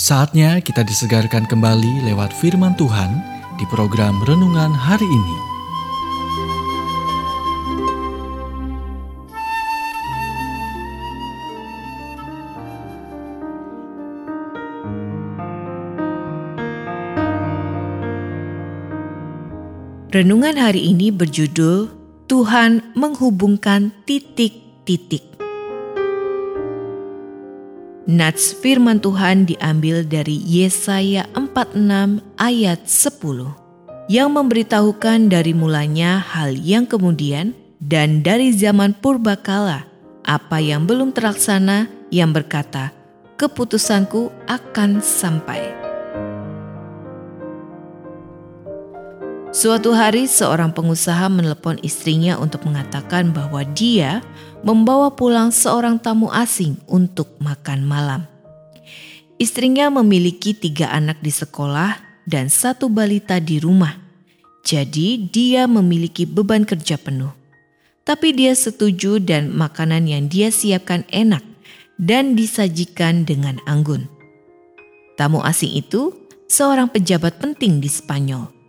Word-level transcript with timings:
Saatnya 0.00 0.64
kita 0.64 0.80
disegarkan 0.80 1.44
kembali 1.44 2.08
lewat 2.08 2.32
firman 2.32 2.72
Tuhan 2.72 3.20
di 3.60 3.68
program 3.68 4.16
renungan 4.24 4.72
hari 4.72 5.04
ini. 5.04 5.36
Renungan 20.08 20.56
hari 20.56 20.96
ini 20.96 21.12
berjudul 21.12 21.92
Tuhan 22.24 22.96
menghubungkan 22.96 23.92
titik-titik. 24.08 25.28
Nats 28.10 28.58
firman 28.58 28.98
Tuhan 28.98 29.46
diambil 29.46 30.02
dari 30.02 30.42
Yesaya 30.42 31.30
46 31.38 32.18
ayat 32.42 32.82
10 32.82 34.10
yang 34.10 34.34
memberitahukan 34.34 35.30
dari 35.30 35.54
mulanya 35.54 36.18
hal 36.18 36.58
yang 36.58 36.90
kemudian 36.90 37.54
dan 37.78 38.26
dari 38.26 38.50
zaman 38.50 38.98
purbakala 38.98 39.86
apa 40.26 40.58
yang 40.58 40.90
belum 40.90 41.14
terlaksana 41.14 41.86
yang 42.10 42.34
berkata 42.34 42.90
keputusanku 43.38 44.34
akan 44.50 44.98
sampai. 44.98 45.79
Suatu 49.50 49.90
hari 49.90 50.30
seorang 50.30 50.70
pengusaha 50.70 51.26
menelepon 51.26 51.82
istrinya 51.82 52.38
untuk 52.38 52.70
mengatakan 52.70 53.34
bahwa 53.34 53.66
dia 53.66 54.22
membawa 54.62 55.10
pulang 55.10 55.50
seorang 55.50 55.98
tamu 55.98 56.30
asing 56.30 56.78
untuk 56.86 57.34
makan 57.42 57.82
malam. 57.82 58.30
Istrinya 59.42 59.90
memiliki 59.90 60.54
tiga 60.54 60.94
anak 60.94 61.18
di 61.18 61.34
sekolah 61.34 61.98
dan 62.30 62.46
satu 62.46 62.86
balita 62.86 63.42
di 63.42 63.58
rumah, 63.58 63.98
jadi 64.62 65.18
dia 65.18 65.66
memiliki 65.66 66.30
beban 66.30 66.62
kerja 66.62 66.94
penuh. 66.94 67.34
Tapi 68.06 68.30
dia 68.30 68.54
setuju 68.54 69.18
dan 69.18 69.50
makanan 69.50 70.06
yang 70.06 70.30
dia 70.30 70.54
siapkan 70.54 71.02
enak 71.10 71.42
dan 71.98 72.38
disajikan 72.38 73.26
dengan 73.26 73.58
anggun. 73.66 74.06
Tamu 75.18 75.42
asing 75.42 75.74
itu 75.74 76.14
seorang 76.46 76.86
pejabat 76.86 77.42
penting 77.42 77.82
di 77.82 77.90
Spanyol 77.90 78.59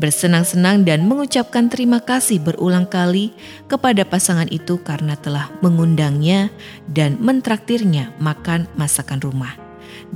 bersenang-senang 0.00 0.88
dan 0.88 1.04
mengucapkan 1.04 1.68
terima 1.68 2.00
kasih 2.00 2.40
berulang 2.40 2.88
kali 2.88 3.36
kepada 3.68 4.08
pasangan 4.08 4.48
itu 4.48 4.80
karena 4.80 5.14
telah 5.20 5.52
mengundangnya 5.60 6.48
dan 6.88 7.20
mentraktirnya 7.20 8.16
makan 8.16 8.64
masakan 8.80 9.20
rumah 9.20 9.52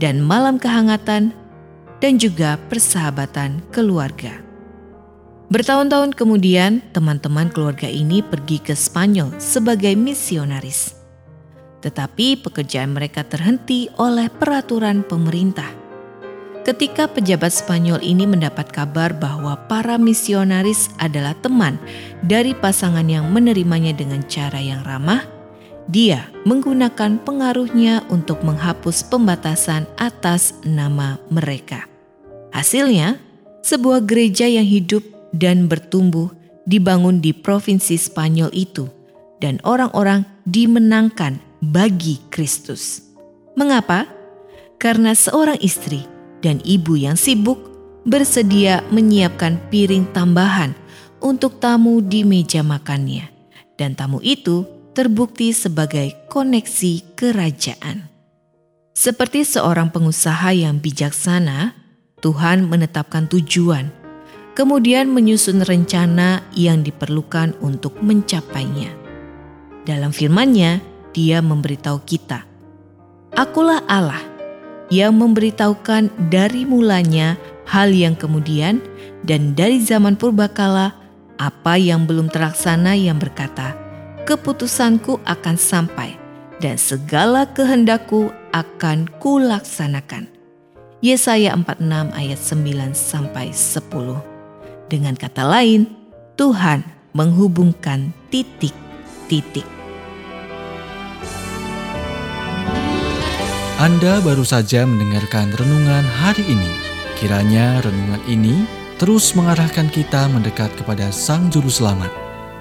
dan 0.01 0.25
malam 0.25 0.57
kehangatan 0.57 1.37
dan 2.01 2.13
juga 2.17 2.57
persahabatan 2.73 3.61
keluarga. 3.69 4.41
Bertahun-tahun 5.53 6.17
kemudian, 6.17 6.81
teman-teman 6.97 7.53
keluarga 7.53 7.87
ini 7.87 8.25
pergi 8.25 8.59
ke 8.59 8.73
Spanyol 8.73 9.37
sebagai 9.37 9.93
misionaris. 9.93 10.97
Tetapi 11.85 12.41
pekerjaan 12.41 12.97
mereka 12.97 13.29
terhenti 13.29 13.93
oleh 14.01 14.33
peraturan 14.33 15.05
pemerintah 15.05 15.84
Ketika 16.65 17.05
pejabat 17.05 17.53
Spanyol 17.53 18.01
ini 18.01 18.25
mendapat 18.25 18.73
kabar 18.73 19.13
bahwa 19.13 19.53
para 19.69 20.01
misionaris 20.01 20.89
adalah 20.97 21.37
teman 21.45 21.77
dari 22.25 22.57
pasangan 22.57 23.05
yang 23.05 23.29
menerimanya 23.29 23.93
dengan 23.93 24.25
cara 24.25 24.57
yang 24.65 24.81
ramah, 24.81 25.29
dia 25.93 26.25
menggunakan 26.49 27.21
pengaruhnya 27.21 28.09
untuk 28.09 28.41
menghapus 28.41 29.05
pembatasan 29.13 29.85
atas 30.01 30.57
nama 30.65 31.21
mereka. 31.29 31.85
Hasilnya, 32.57 33.21
sebuah 33.61 34.01
gereja 34.09 34.49
yang 34.49 34.65
hidup 34.65 35.05
dan 35.37 35.69
bertumbuh 35.69 36.33
dibangun 36.65 37.21
di 37.21 37.37
provinsi 37.37 38.01
Spanyol 38.01 38.49
itu, 38.57 38.89
dan 39.37 39.61
orang-orang 39.69 40.25
dimenangkan 40.49 41.37
bagi 41.61 42.25
Kristus. 42.33 43.05
Mengapa? 43.53 44.09
Karena 44.81 45.13
seorang 45.13 45.61
istri 45.61 46.14
dan 46.45 46.61
ibu 46.61 46.93
yang 47.01 47.17
sibuk 47.17 47.57
bersedia 48.05 48.85
menyiapkan 48.93 49.57
piring 49.73 50.05
tambahan 50.13 50.77
untuk 51.25 51.57
tamu 51.57 52.05
di 52.05 52.21
meja 52.21 52.61
makannya. 52.61 53.33
Dan 53.81 53.97
tamu 53.97 54.21
itu 54.21 54.69
terbukti 54.93 55.57
sebagai 55.57 56.13
koneksi 56.29 57.17
kerajaan. 57.17 58.07
Seperti 58.95 59.43
seorang 59.43 59.91
pengusaha 59.91 60.55
yang 60.55 60.79
bijaksana, 60.79 61.75
Tuhan 62.23 62.71
menetapkan 62.71 63.27
tujuan, 63.27 63.91
kemudian 64.55 65.11
menyusun 65.11 65.67
rencana 65.67 66.47
yang 66.55 66.87
diperlukan 66.87 67.59
untuk 67.59 67.99
mencapainya. 68.05 68.93
Dalam 69.83 70.13
firman-Nya, 70.15 70.93
Dia 71.15 71.39
memberitahu 71.39 72.03
kita, 72.03 72.43
"Akulah 73.39 73.87
Allah 73.87 74.34
yang 74.93 75.17
memberitahukan 75.17 76.13
dari 76.29 76.69
mulanya 76.69 77.41
hal 77.65 77.93
yang 77.93 78.13
kemudian 78.13 78.81
dan 79.25 79.57
dari 79.57 79.81
zaman 79.81 80.17
purbakala 80.17 80.93
apa 81.41 81.75
yang 81.81 82.05
belum 82.05 82.29
terlaksana 82.29 82.95
yang 82.95 83.17
berkata, 83.17 83.75
keputusanku 84.29 85.21
akan 85.25 85.57
sampai 85.57 86.17
dan 86.63 86.79
segala 86.79 87.49
kehendakku 87.51 88.31
akan 88.55 89.11
kulaksanakan. 89.19 90.31
Yesaya 91.05 91.53
46 91.53 92.17
ayat 92.17 92.41
9 92.41 92.97
sampai 92.97 93.47
10. 93.53 94.89
Dengan 94.89 95.13
kata 95.19 95.45
lain, 95.45 95.85
Tuhan 96.41 96.81
menghubungkan 97.13 98.17
titik-titik. 98.33 99.74
Anda 103.75 104.23
baru 104.23 104.47
saja 104.47 104.87
mendengarkan 104.87 105.51
renungan 105.59 106.07
hari 106.07 106.47
ini. 106.47 106.71
Kiranya 107.19 107.83
renungan 107.83 108.23
ini 108.31 108.63
terus 109.03 109.35
mengarahkan 109.35 109.91
kita 109.91 110.31
mendekat 110.31 110.71
kepada 110.79 111.11
Sang 111.11 111.51
Juru 111.51 111.67
Selamat, 111.67 112.07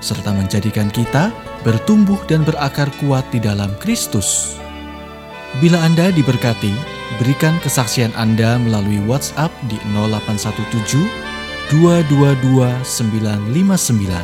serta 0.02 0.34
menjadikan 0.34 0.90
kita 0.90 1.30
bertumbuh 1.62 2.18
dan 2.26 2.42
berakar 2.42 2.90
kuat 2.98 3.22
di 3.30 3.38
dalam 3.38 3.70
Kristus. 3.78 4.58
Bila 5.62 5.86
Anda 5.86 6.10
diberkati, 6.10 6.74
berikan 7.22 7.62
kesaksian 7.62 8.10
Anda 8.18 8.58
melalui 8.58 8.98
WhatsApp 9.06 9.54
di 9.70 9.78
0817 9.94 10.98
222 11.70 12.74
959. 12.82 14.18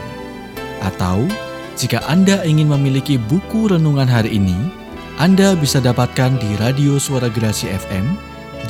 Atau, 0.81 1.29
jika 1.77 2.01
Anda 2.09 2.41
ingin 2.41 2.65
memiliki 2.65 3.21
buku 3.21 3.77
renungan 3.77 4.09
hari 4.09 4.41
ini, 4.41 4.78
anda 5.19 5.51
bisa 5.51 5.83
dapatkan 5.83 6.39
di 6.39 6.55
Radio 6.63 6.95
Suara 6.95 7.27
Gerasi 7.27 7.67
FM, 7.67 8.15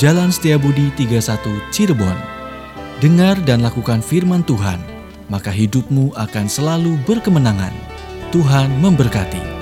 Jalan 0.01 0.33
Setiabudi 0.33 0.89
31 0.97 1.45
Cirebon. 1.69 2.17
Dengar 2.97 3.37
dan 3.45 3.61
lakukan 3.61 4.01
firman 4.01 4.41
Tuhan, 4.41 4.81
maka 5.29 5.53
hidupmu 5.53 6.09
akan 6.17 6.49
selalu 6.49 6.97
berkemenangan. 7.05 7.71
Tuhan 8.33 8.81
memberkati. 8.81 9.58